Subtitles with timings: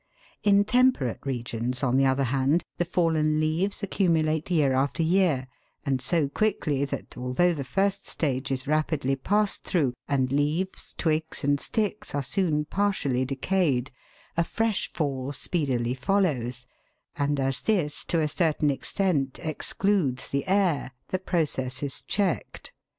[0.41, 5.47] In temperate regions, on the other hand, the fallen leaves accumulate year after year,
[5.85, 11.43] and so quickly that, although the first stage is rapidly passed through, and leaves, twigs,
[11.43, 13.91] and sticks, are soon partially decayed,
[14.35, 16.65] a fresh fall speedily follows,
[17.15, 22.73] and as this to a certain extent excludes the air, the process is checked.